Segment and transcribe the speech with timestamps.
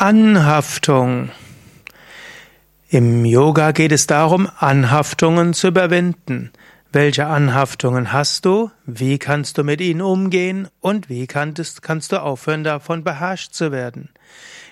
[0.00, 1.28] Anhaftung.
[2.88, 6.52] Im Yoga geht es darum, Anhaftungen zu überwinden.
[6.90, 8.70] Welche Anhaftungen hast du?
[8.86, 10.68] Wie kannst du mit ihnen umgehen?
[10.80, 14.08] Und wie kannst, du aufhören, davon beherrscht zu werden?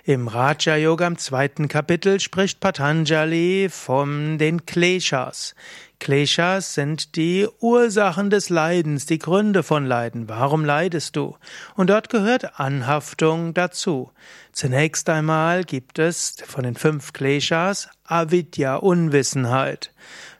[0.02, 5.54] Im Raja Yoga im zweiten Kapitel spricht Patanjali von den Kleshas.
[6.00, 10.28] Kleshas sind die Ursachen des Leidens, die Gründe von Leiden.
[10.28, 11.36] Warum leidest du?
[11.74, 14.12] Und dort gehört Anhaftung dazu.
[14.52, 19.92] Zunächst einmal gibt es von den fünf Kleshas Avidya, Unwissenheit.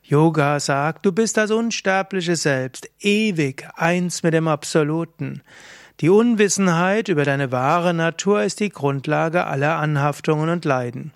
[0.03, 5.43] Yoga sagt, du bist das unsterbliche Selbst, ewig eins mit dem Absoluten.
[6.01, 11.13] Die Unwissenheit über deine wahre Natur ist die Grundlage aller Anhaftungen und Leiden.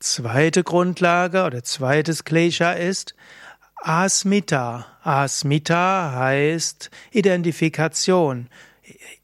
[0.00, 3.14] Zweite Grundlage oder zweites Klesha ist
[3.82, 4.86] Asmita.
[5.02, 8.48] Asmita heißt Identifikation.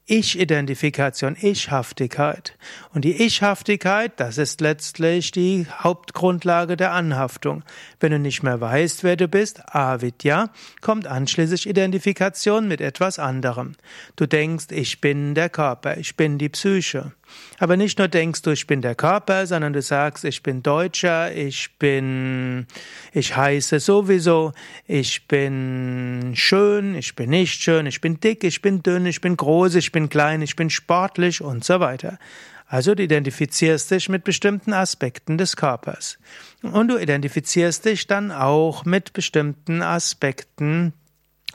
[0.07, 2.55] Ich-Identifikation, Ich-Haftigkeit.
[2.93, 7.63] Und die Ich-Haftigkeit, das ist letztlich die Hauptgrundlage der Anhaftung.
[7.99, 13.75] Wenn du nicht mehr weißt, wer du bist, Avidya, kommt anschließend Identifikation mit etwas anderem.
[14.15, 17.13] Du denkst, ich bin der Körper, ich bin die Psyche.
[17.57, 21.33] Aber nicht nur denkst du, ich bin der Körper, sondern du sagst, ich bin Deutscher,
[21.33, 22.67] ich bin,
[23.13, 24.51] ich heiße sowieso,
[24.87, 29.37] ich bin schön, ich bin nicht schön, ich bin dick, ich bin dünn, ich bin
[29.37, 32.19] groß, ich bin klein, ich bin sportlich und so weiter.
[32.67, 36.17] Also du identifizierst dich mit bestimmten Aspekten des Körpers.
[36.61, 40.93] Und du identifizierst dich dann auch mit bestimmten Aspekten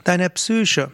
[0.03, 0.91] deiner Psyche.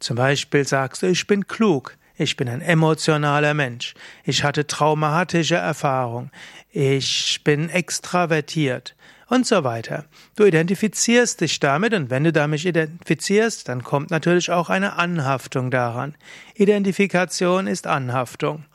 [0.00, 1.96] Zum Beispiel sagst du, ich bin klug.
[2.22, 3.94] Ich bin ein emotionaler Mensch.
[4.22, 6.30] Ich hatte traumatische Erfahrung.
[6.70, 8.94] Ich bin extravertiert
[9.26, 10.04] und so weiter.
[10.36, 15.72] Du identifizierst dich damit und wenn du damit identifizierst, dann kommt natürlich auch eine Anhaftung
[15.72, 16.14] daran.
[16.54, 18.66] Identifikation ist Anhaftung.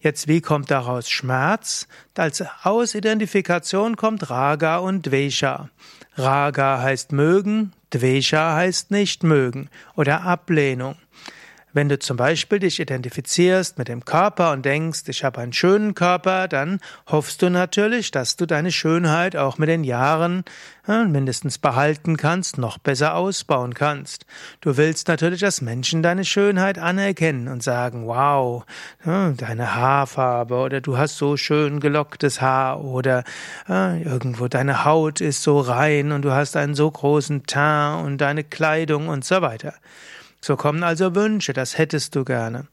[0.00, 1.88] Jetzt, wie kommt daraus Schmerz?
[2.14, 5.70] Als Ausidentifikation kommt Raga und Dvesha.
[6.16, 10.96] Raga heißt mögen, Dvesha heißt nicht mögen oder Ablehnung.
[11.74, 15.94] Wenn du zum Beispiel dich identifizierst mit dem Körper und denkst, ich habe einen schönen
[15.94, 20.44] Körper, dann hoffst du natürlich, dass du deine Schönheit auch mit den Jahren
[20.86, 24.26] ja, mindestens behalten kannst, noch besser ausbauen kannst.
[24.60, 28.64] Du willst natürlich, dass Menschen deine Schönheit anerkennen und sagen, wow,
[29.06, 33.24] ja, deine Haarfarbe oder du hast so schön gelocktes Haar oder
[33.66, 38.18] ja, irgendwo deine Haut ist so rein und du hast einen so großen Teint und
[38.18, 39.74] deine Kleidung und so weiter.
[40.44, 42.66] So kommen also Wünsche, das hättest du gerne.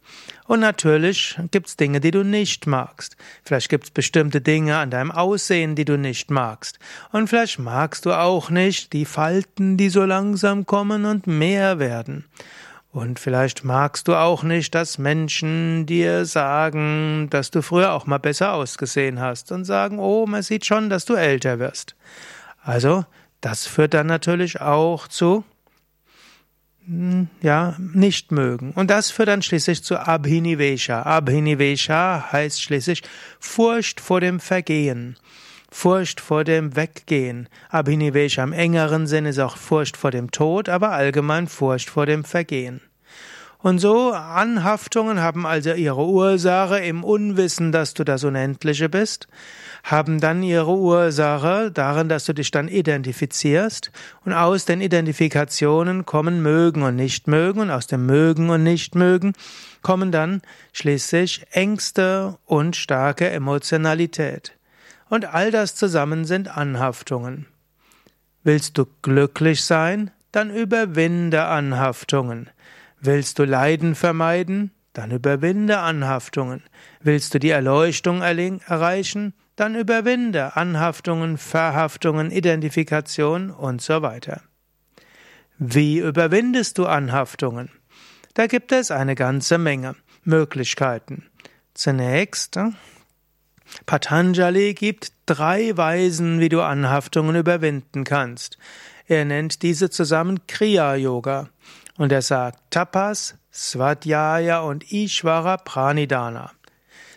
[0.47, 3.15] Und natürlich gibt's Dinge, die du nicht magst.
[3.45, 6.79] Vielleicht gibt's bestimmte Dinge an deinem Aussehen, die du nicht magst.
[7.11, 12.25] Und vielleicht magst du auch nicht die Falten, die so langsam kommen und mehr werden.
[12.91, 18.17] Und vielleicht magst du auch nicht, dass Menschen dir sagen, dass du früher auch mal
[18.17, 21.95] besser ausgesehen hast und sagen, oh, man sieht schon, dass du älter wirst.
[22.63, 23.05] Also,
[23.41, 25.43] das führt dann natürlich auch zu
[27.41, 28.71] ja, nicht mögen.
[28.71, 31.03] Und das führt dann schließlich zu Abhinivesha.
[31.03, 33.03] Abhinivesha heißt schließlich
[33.39, 35.15] Furcht vor dem Vergehen.
[35.71, 37.47] Furcht vor dem Weggehen.
[37.69, 42.23] Abhinivesha im engeren Sinn ist auch Furcht vor dem Tod, aber allgemein Furcht vor dem
[42.23, 42.81] Vergehen.
[43.61, 49.27] Und so Anhaftungen haben also ihre Ursache im Unwissen, dass du das Unendliche bist,
[49.83, 53.91] haben dann ihre Ursache darin, dass du dich dann identifizierst
[54.23, 58.95] und aus den Identifikationen kommen mögen und nicht mögen und aus dem mögen und nicht
[58.95, 59.33] mögen
[59.81, 64.53] kommen dann schließlich Ängste und starke Emotionalität.
[65.09, 67.45] Und all das zusammen sind Anhaftungen.
[68.43, 70.11] Willst du glücklich sein?
[70.31, 72.49] Dann überwinde Anhaftungen.
[73.01, 74.71] Willst du Leiden vermeiden?
[74.93, 76.63] Dann überwinde Anhaftungen.
[76.99, 79.33] Willst du die Erleuchtung erreichen?
[79.55, 84.41] Dann überwinde Anhaftungen, Verhaftungen, Identifikation und so weiter.
[85.57, 87.69] Wie überwindest du Anhaftungen?
[88.33, 91.25] Da gibt es eine ganze Menge Möglichkeiten.
[91.73, 92.71] Zunächst, äh,
[93.85, 98.57] Patanjali gibt drei Weisen, wie du Anhaftungen überwinden kannst.
[99.07, 101.49] Er nennt diese zusammen Kriya Yoga.
[101.99, 106.51] Und er sagt Tapas, Svadhyaya und Ishvara Pranidana.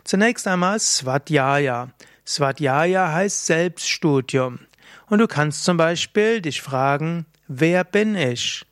[0.02, 1.90] Zunächst einmal Svadhyaya.
[2.26, 4.58] Svadhyaya heißt Selbststudium.
[5.06, 8.66] Und du kannst zum Beispiel dich fragen, wer bin ich?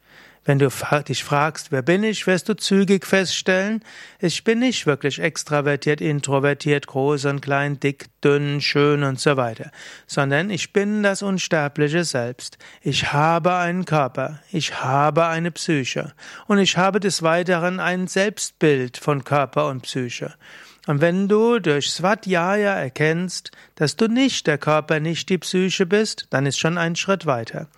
[0.45, 0.71] Wenn du
[1.07, 3.85] dich fragst, wer bin ich, wirst du zügig feststellen,
[4.21, 9.71] ich bin nicht wirklich extravertiert, introvertiert, groß und klein, dick, dünn, schön und so weiter,
[10.07, 12.57] sondern ich bin das unsterbliche Selbst.
[12.81, 16.15] Ich habe einen Körper, ich habe eine Psyche
[16.47, 20.35] und ich habe des Weiteren ein Selbstbild von Körper und Psyche.
[20.87, 26.27] Und wenn du durch Svadhyaya erkennst, dass du nicht der Körper, nicht die Psyche bist,
[26.31, 27.69] dann ist schon ein Schritt weiter.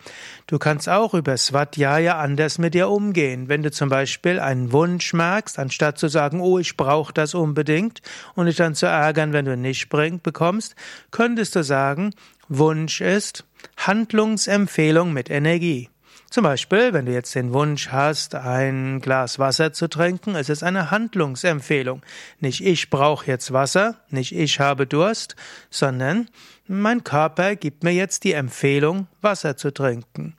[0.46, 3.48] Du kannst auch über Svadhyaya anders mit dir umgehen.
[3.48, 8.02] Wenn du zum Beispiel einen Wunsch merkst, anstatt zu sagen, oh, ich brauche das unbedingt
[8.34, 10.76] und dich dann zu ärgern, wenn du nicht bekommst,
[11.10, 12.14] könntest du sagen,
[12.48, 13.44] Wunsch ist
[13.76, 15.88] Handlungsempfehlung mit Energie.
[16.32, 20.62] Zum Beispiel, wenn du jetzt den Wunsch hast, ein Glas Wasser zu trinken, es ist
[20.62, 22.00] eine Handlungsempfehlung.
[22.40, 25.36] Nicht ich brauche jetzt Wasser, nicht ich habe Durst,
[25.68, 26.30] sondern
[26.66, 30.34] mein Körper gibt mir jetzt die Empfehlung, Wasser zu trinken.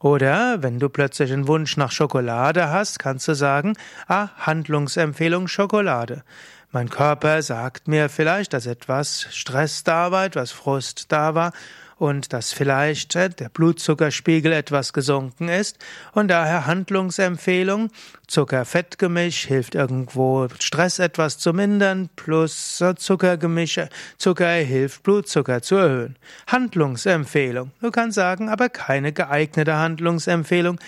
[0.00, 3.74] Oder wenn du plötzlich einen Wunsch nach Schokolade hast, kannst du sagen,
[4.08, 6.24] ah, Handlungsempfehlung Schokolade.
[6.72, 11.52] Mein Körper sagt mir vielleicht, dass etwas Stress da war, etwas Frust da war
[11.98, 15.78] und dass vielleicht äh, der Blutzuckerspiegel etwas gesunken ist
[16.12, 17.90] und daher Handlungsempfehlung,
[18.26, 26.16] Zucker-Fett-Gemisch hilft irgendwo Stress etwas zu mindern, plus äh, Zuckergemische, Zucker hilft Blutzucker zu erhöhen.
[26.46, 27.72] Handlungsempfehlung.
[27.80, 30.78] Du kannst sagen, aber keine geeignete Handlungsempfehlung.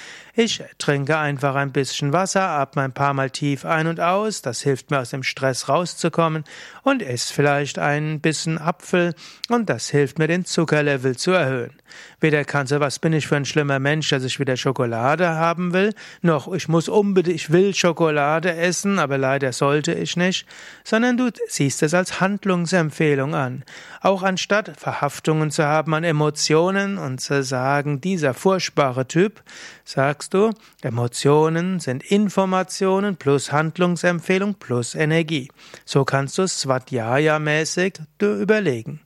[0.42, 4.62] Ich trinke einfach ein bisschen Wasser, atme ein paar Mal tief ein und aus, das
[4.62, 6.44] hilft mir aus dem Stress rauszukommen
[6.82, 9.14] und esse vielleicht ein bisschen Apfel
[9.50, 11.74] und das hilft mir den Zuckerlevel zu erhöhen.
[12.20, 15.74] Weder kannst du, was bin ich für ein schlimmer Mensch, dass ich wieder Schokolade haben
[15.74, 15.92] will,
[16.22, 20.46] noch ich muss unbedingt, ich will Schokolade essen, aber leider sollte ich nicht,
[20.84, 23.62] sondern du siehst es als Handlungsempfehlung an.
[24.00, 29.42] Auch anstatt Verhaftungen zu haben an Emotionen und zu sagen, dieser furchtbare Typ,
[29.84, 30.50] sagst du,
[30.82, 35.50] Emotionen sind Informationen plus Handlungsempfehlung plus Energie.
[35.84, 39.00] So kannst du Svadhyaya-mäßig überlegen.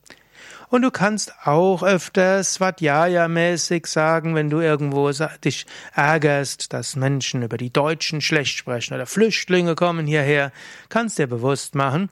[0.69, 5.11] Und du kannst auch öfters Svadhyaya-mäßig sagen, wenn du irgendwo
[5.43, 10.51] dich ärgerst, dass Menschen über die Deutschen schlecht sprechen oder Flüchtlinge kommen hierher,
[10.89, 12.09] kannst dir bewusst machen,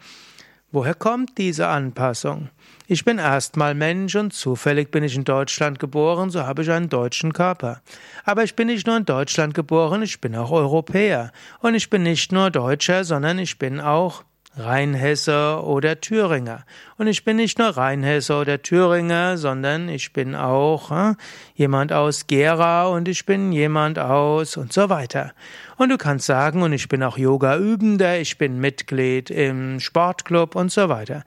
[0.71, 2.49] woher kommt diese Anpassung?
[2.93, 6.89] Ich bin erstmal Mensch und zufällig bin ich in Deutschland geboren, so habe ich einen
[6.89, 7.81] deutschen Körper.
[8.23, 11.31] Aber ich bin nicht nur in Deutschland geboren, ich bin auch Europäer.
[11.59, 14.23] Und ich bin nicht nur Deutscher, sondern ich bin auch
[14.55, 16.65] Rheinhesse oder Thüringer.
[16.99, 21.15] Und ich bin nicht nur Rheinhesse oder Thüringer, sondern ich bin auch äh,
[21.55, 25.33] jemand aus Gera und ich bin jemand aus und so weiter.
[25.77, 30.71] Und du kannst sagen, und ich bin auch Yoga-Übender, ich bin Mitglied im Sportclub und
[30.71, 31.23] so weiter.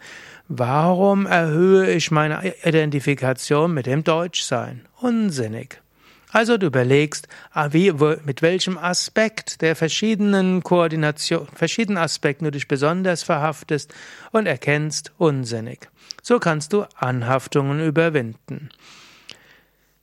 [0.49, 4.87] Warum erhöhe ich meine Identifikation mit dem Deutschsein?
[5.01, 5.81] Unsinnig.
[6.31, 7.93] Also du überlegst, ah, wie,
[8.25, 13.93] mit welchem Aspekt der verschiedenen Koordination, verschiedenen Aspekten du dich besonders verhaftest
[14.31, 15.89] und erkennst unsinnig.
[16.23, 18.71] So kannst du Anhaftungen überwinden.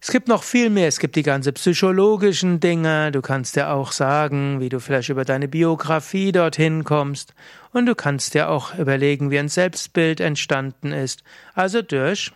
[0.05, 0.89] Es gibt noch viel mehr.
[0.89, 3.13] Es gibt die ganze psychologischen Dinge.
[3.13, 7.33] Du kannst dir auch sagen, wie du vielleicht über deine Biografie dorthin kommst.
[7.71, 11.23] Und du kannst dir auch überlegen, wie ein Selbstbild entstanden ist.
[11.53, 12.33] Also durch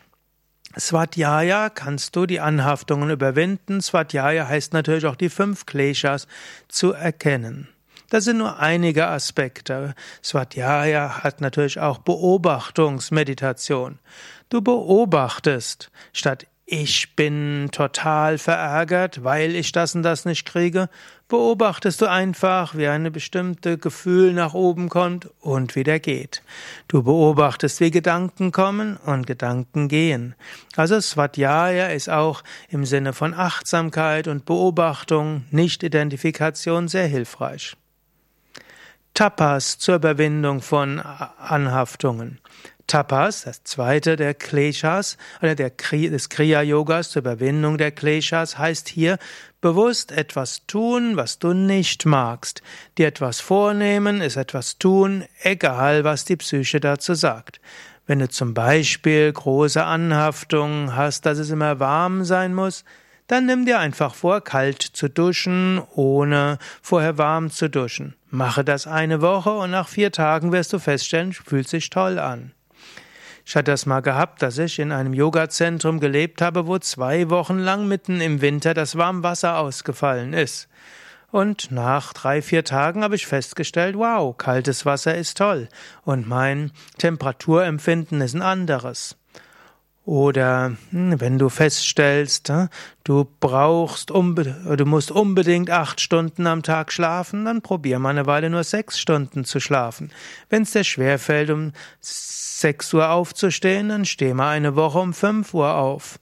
[0.80, 3.82] Svadhyaya kannst du die Anhaftungen überwinden.
[3.82, 6.26] Svadhyaya heißt natürlich auch die fünf Kleshas
[6.70, 7.68] zu erkennen.
[8.10, 9.94] Das sind nur einige Aspekte.
[10.24, 14.00] Svadhyaya hat natürlich auch Beobachtungsmeditation.
[14.48, 20.90] Du beobachtest, statt ich bin total verärgert, weil ich das und das nicht kriege,
[21.30, 26.44] beobachtest du einfach, wie eine bestimmte Gefühl nach oben kommt und wieder geht.
[26.90, 30.36] Du beobachtest, wie Gedanken kommen und Gedanken gehen.
[30.76, 37.78] Also Svadhyaya ist auch im Sinne von Achtsamkeit und Beobachtung, Nicht-Identifikation sehr hilfreich.
[39.14, 42.42] Tapas zur Überwindung von Anhaftungen.
[42.88, 49.18] Tapas, das zweite der Kleshas oder der des Kriya-Yogas zur Überwindung der Kleshas, heißt hier
[49.60, 52.62] bewusst etwas tun, was du nicht magst.
[52.98, 57.60] Dir etwas vornehmen ist etwas tun, egal was die Psyche dazu sagt.
[58.06, 62.86] Wenn du zum Beispiel große Anhaftungen hast, dass es immer warm sein muss,
[63.28, 68.16] dann nimm dir einfach vor, kalt zu duschen, ohne vorher warm zu duschen.
[68.30, 72.54] Mache das eine Woche und nach vier Tagen wirst du feststellen, fühlt sich toll an.
[73.50, 77.60] Ich hatte das mal gehabt, dass ich in einem Yogazentrum gelebt habe, wo zwei Wochen
[77.60, 80.68] lang mitten im Winter das Warmwasser ausgefallen ist.
[81.32, 85.70] Und nach drei, vier Tagen habe ich festgestellt, wow, kaltes Wasser ist toll.
[86.04, 89.16] Und mein Temperaturempfinden ist ein anderes.
[90.08, 92.50] Oder hm, wenn du feststellst,
[93.04, 98.50] du brauchst du musst unbedingt acht Stunden am Tag schlafen, dann probier mal eine Weile
[98.50, 100.12] nur sechs Stunden zu schlafen.
[100.50, 105.54] Wenn es dir schwerfällt, um sechs Uhr aufzustehen, dann steh mal eine Woche um fünf
[105.54, 106.22] Uhr auf.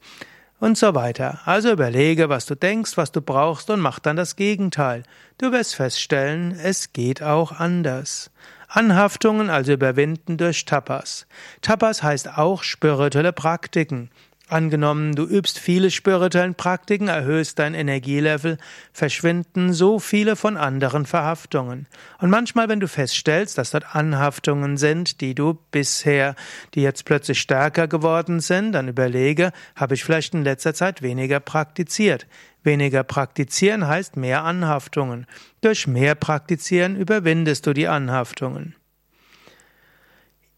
[0.60, 1.42] Und so weiter.
[1.46, 5.04] Also überlege, was du denkst, was du brauchst und mach dann das Gegenteil.
[5.38, 8.32] Du wirst feststellen, es geht auch anders.
[8.76, 11.28] Anhaftungen also überwinden durch Tapas.
[11.62, 14.10] Tapas heißt auch spirituelle Praktiken.
[14.48, 18.60] Angenommen, du übst viele spirituellen Praktiken, erhöhst dein Energielevel,
[18.94, 21.88] verschwinden so viele von anderen Verhaftungen.
[22.20, 26.36] Und manchmal, wenn du feststellst, dass dort Anhaftungen sind, die du bisher,
[26.76, 31.40] die jetzt plötzlich stärker geworden sind, dann überlege, habe ich vielleicht in letzter Zeit weniger
[31.40, 32.28] praktiziert.
[32.62, 35.26] Weniger praktizieren heißt mehr Anhaftungen.
[35.62, 38.76] Durch mehr Praktizieren überwindest du die Anhaftungen.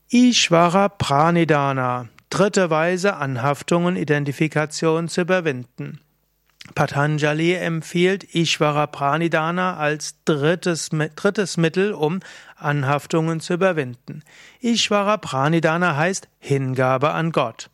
[0.09, 5.99] Ishvara Pranidana dritte Weise, Anhaftungen, Identifikation zu überwinden.
[6.75, 12.19] Patanjali empfiehlt Ishvara Pranidana als drittes, drittes Mittel, um
[12.57, 14.23] Anhaftungen zu überwinden.
[14.59, 17.69] Ishvara Pranidana heißt Hingabe an Gott.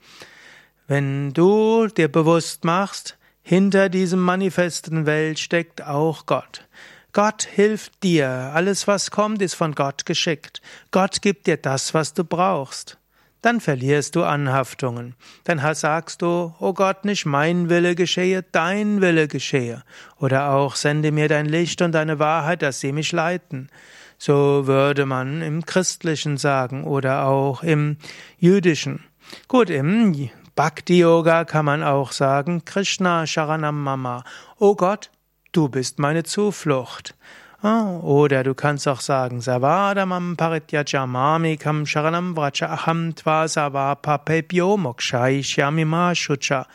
[0.88, 6.68] Wenn du dir bewusst machst, hinter diesem manifesten Welt steckt auch Gott.
[7.14, 8.28] Gott hilft dir.
[8.28, 10.62] Alles, was kommt, ist von Gott geschickt.
[10.92, 12.98] Gott gibt dir das, was du brauchst
[13.44, 15.16] dann verlierst du Anhaftungen.
[15.44, 19.84] Dann sagst du, oh Gott, nicht mein Wille geschehe, dein Wille geschehe.
[20.18, 23.70] Oder auch, sende mir dein Licht und deine Wahrheit, dass sie mich leiten.
[24.18, 27.98] So würde man im Christlichen sagen oder auch im
[28.38, 29.04] Jüdischen.
[29.50, 34.24] Gut, im Bhakti Yoga kann man auch sagen, Krishna Sharanam Mama.
[34.58, 35.12] Oh Gott,
[35.52, 37.16] du bist meine Zuflucht.
[37.66, 46.68] Ah, oder du kannst auch sagen, Savadamam Parityajamamikam Sharanam Vracha Aham Tva Savapapebyo Mokshaishyamima Shucha.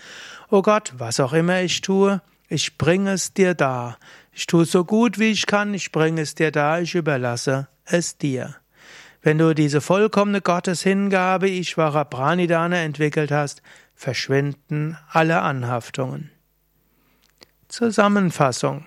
[0.49, 3.99] Oh Gott, was auch immer ich tue, ich bringe es dir da.
[4.33, 8.17] Ich tue so gut wie ich kann, ich bringe es dir da, ich überlasse es
[8.17, 8.55] dir.
[9.21, 13.61] Wenn du diese vollkommene Gotteshingabe Ishvara Pranidana entwickelt hast,
[13.95, 16.31] verschwinden alle Anhaftungen.
[17.69, 18.87] Zusammenfassung.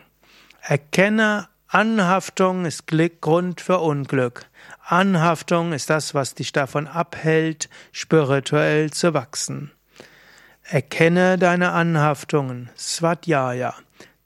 [0.62, 2.86] Erkenne Anhaftung ist
[3.22, 4.46] Grund für Unglück.
[4.86, 9.72] Anhaftung ist das, was dich davon abhält, spirituell zu wachsen.
[10.64, 13.74] Erkenne deine Anhaftungen, Svadhyaya.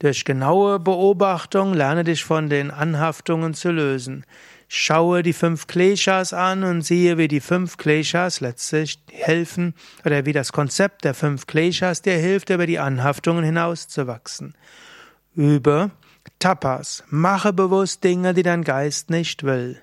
[0.00, 4.26] Durch genaue Beobachtung lerne dich von den Anhaftungen zu lösen.
[4.66, 9.74] Schaue die fünf Kleshas an und siehe, wie die fünf Kleshas letztlich helfen
[10.04, 14.56] oder wie das Konzept der fünf Kleshas dir hilft, über die Anhaftungen hinauszuwachsen.
[15.36, 15.92] Übe
[16.38, 17.04] Tapas.
[17.08, 19.80] Mache bewusst Dinge, die dein Geist nicht will.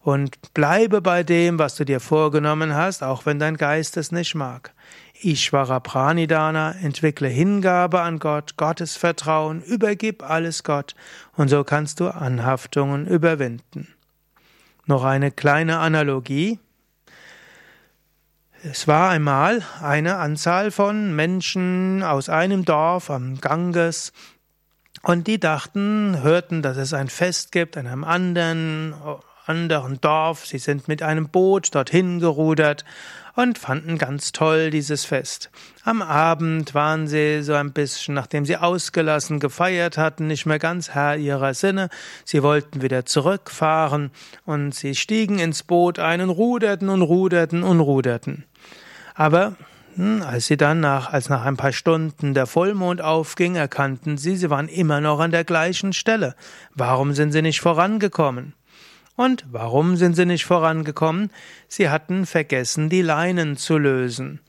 [0.00, 4.34] Und bleibe bei dem, was du dir vorgenommen hast, auch wenn dein Geist es nicht
[4.34, 4.74] mag.
[5.22, 10.94] Ishvara Pranidana, entwickle Hingabe an Gott, Gottes Vertrauen, übergib alles Gott,
[11.36, 13.88] und so kannst du Anhaftungen überwinden.
[14.86, 16.58] Noch eine kleine Analogie.
[18.62, 24.12] Es war einmal eine Anzahl von Menschen aus einem Dorf am Ganges,
[25.04, 28.94] und die dachten, hörten, dass es ein Fest gibt in einem anderen,
[29.46, 30.46] anderen Dorf.
[30.46, 32.84] Sie sind mit einem Boot dorthin gerudert
[33.36, 35.50] und fanden ganz toll dieses Fest.
[35.84, 40.90] Am Abend waren sie so ein bisschen, nachdem sie ausgelassen gefeiert hatten, nicht mehr ganz
[40.90, 41.90] Herr ihrer Sinne.
[42.24, 44.10] Sie wollten wieder zurückfahren
[44.46, 48.44] und sie stiegen ins Boot ein und ruderten und ruderten und ruderten.
[49.14, 49.56] Aber
[50.22, 54.50] als sie dann nach, als nach ein paar Stunden der Vollmond aufging, erkannten sie, sie
[54.50, 56.34] waren immer noch an der gleichen Stelle.
[56.74, 58.54] Warum sind sie nicht vorangekommen?
[59.16, 61.30] Und warum sind sie nicht vorangekommen?
[61.68, 64.40] Sie hatten vergessen, die Leinen zu lösen.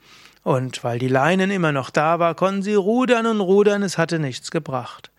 [0.42, 4.18] Und weil die Leinen immer noch da war, konnten sie rudern und rudern, es hatte
[4.18, 5.10] nichts gebracht.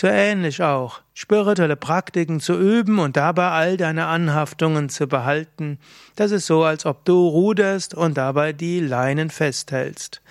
[0.00, 5.80] So ähnlich auch, spirituelle Praktiken zu üben und dabei all deine Anhaftungen zu behalten,
[6.14, 10.22] das ist so, als ob du ruderst und dabei die Leinen festhältst.